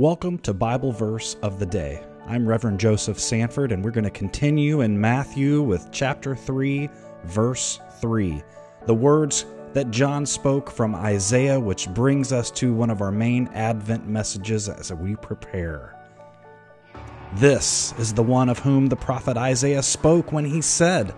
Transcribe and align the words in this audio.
Welcome 0.00 0.38
to 0.38 0.54
Bible 0.54 0.92
Verse 0.92 1.36
of 1.42 1.58
the 1.58 1.66
Day. 1.66 2.02
I'm 2.26 2.48
Reverend 2.48 2.80
Joseph 2.80 3.20
Sanford, 3.20 3.70
and 3.70 3.84
we're 3.84 3.90
going 3.90 4.04
to 4.04 4.10
continue 4.10 4.80
in 4.80 4.98
Matthew 4.98 5.60
with 5.60 5.90
chapter 5.92 6.34
3, 6.34 6.88
verse 7.24 7.78
3. 8.00 8.42
The 8.86 8.94
words 8.94 9.44
that 9.74 9.90
John 9.90 10.24
spoke 10.24 10.70
from 10.70 10.94
Isaiah, 10.94 11.60
which 11.60 11.86
brings 11.90 12.32
us 12.32 12.50
to 12.52 12.72
one 12.72 12.88
of 12.88 13.02
our 13.02 13.12
main 13.12 13.48
Advent 13.48 14.08
messages 14.08 14.70
as 14.70 14.90
we 14.90 15.16
prepare. 15.16 15.94
This 17.34 17.92
is 17.98 18.14
the 18.14 18.22
one 18.22 18.48
of 18.48 18.58
whom 18.58 18.86
the 18.86 18.96
prophet 18.96 19.36
Isaiah 19.36 19.82
spoke 19.82 20.32
when 20.32 20.46
he 20.46 20.62
said, 20.62 21.14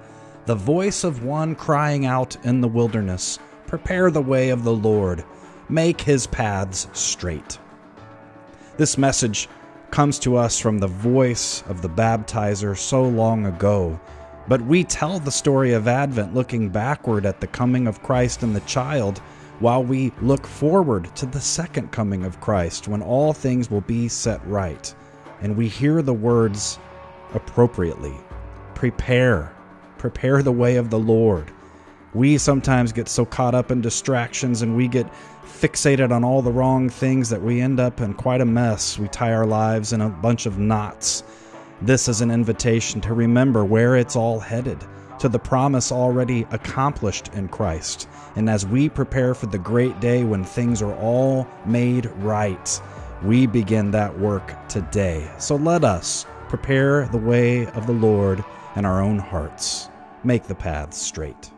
The 0.47 0.57
voice 0.57 1.05
of 1.05 1.23
one 1.23 1.55
crying 1.55 2.05
out 2.05 2.37
in 2.45 2.61
the 2.61 2.67
wilderness, 2.67 3.39
Prepare 3.69 4.11
the 4.11 4.21
way 4.21 4.49
of 4.49 4.65
the 4.65 4.75
Lord, 4.75 5.25
make 5.69 6.01
his 6.01 6.27
paths 6.27 6.89
straight. 6.95 7.61
This 8.79 8.97
message 8.97 9.51
comes 9.91 10.19
to 10.21 10.37
us 10.37 10.59
from 10.59 10.79
the 10.79 10.87
voice 10.87 11.63
of 11.69 11.83
the 11.83 11.91
baptizer 11.91 12.75
so 12.75 13.03
long 13.03 13.45
ago, 13.45 14.01
but 14.49 14.63
we 14.63 14.83
tell 14.83 15.19
the 15.19 15.31
story 15.31 15.75
of 15.75 15.87
Advent 15.87 16.35
looking 16.35 16.71
backward 16.71 17.27
at 17.27 17.39
the 17.39 17.47
coming 17.47 17.87
of 17.87 18.03
Christ 18.03 18.43
and 18.43 18.57
the 18.57 18.61
child, 18.61 19.19
while 19.59 19.85
we 19.85 20.11
look 20.23 20.47
forward 20.47 21.15
to 21.17 21.27
the 21.27 21.41
second 21.41 21.93
coming 21.93 22.25
of 22.25 22.41
Christ 22.41 22.89
when 22.89 23.03
all 23.03 23.35
things 23.35 23.71
will 23.71 23.83
be 23.83 24.09
set 24.09 24.45
right. 24.47 24.95
And 25.43 25.55
we 25.55 25.69
hear 25.69 26.01
the 26.01 26.15
words 26.15 26.79
appropriately 27.35 28.15
prepare, 28.75 29.53
prepare 29.99 30.43
the 30.43 30.51
way 30.51 30.77
of 30.77 30.89
the 30.89 30.99
Lord. 30.99 31.53
We 32.15 32.37
sometimes 32.37 32.93
get 32.93 33.09
so 33.09 33.25
caught 33.25 33.55
up 33.55 33.71
in 33.71 33.81
distractions 33.81 34.61
and 34.61 34.77
we 34.77 34.87
get 34.87 35.11
fixated 35.45 36.11
on 36.11 36.25
all 36.25 36.43
the 36.43 36.53
wrong 36.53 36.91
things 36.91 37.31
that 37.31 37.41
we 37.41 37.61
end 37.61 37.81
up 37.81 38.03
in 38.03 38.13
quite 38.13 38.43
a 38.43 38.45
mess. 38.45 38.99
We 38.99 39.09
tie 39.09 39.33
our 39.33 39.47
lives 39.47 39.95
in 39.95 40.03
a 40.03 40.11
bunch 40.11 40.45
of 40.45 40.59
knots. 40.59 41.25
This 41.81 42.09
is 42.09 42.21
an 42.21 42.31
invitation 42.31 43.01
to 43.01 43.15
remember 43.15 43.65
where 43.65 43.97
it's 43.97 44.15
all 44.15 44.41
headed, 44.41 44.79
to 45.21 45.29
the 45.31 45.39
promise 45.39 45.91
already 45.91 46.47
accomplished 46.51 47.29
in 47.29 47.49
Christ. 47.49 48.09
And 48.37 48.51
as 48.51 48.67
we 48.67 48.91
prepare 48.91 49.35
for 49.35 49.47
the 49.47 49.59
great 49.59 49.99
day 50.01 50.23
when 50.23 50.45
things 50.45 50.83
are 50.83 50.95
all 50.97 51.49
made 51.65 52.07
right, 52.17 52.81
we 53.23 53.47
begin 53.47 53.91
that 53.93 54.19
work 54.19 54.55
today. 54.69 55.31
So 55.39 55.57
let 55.57 55.83
us 55.83 56.27
prepare 56.49 57.07
the 57.07 57.19
way 57.19 57.67
of 57.69 57.87
the 57.87 57.95
Lord 57.95 58.45
in 58.77 58.85
our 58.85 59.01
own 59.01 59.19
hearts. 59.19 59.89
Make 60.25 60.45
the 60.45 60.55
paths 60.55 60.99
straight. 60.99 61.51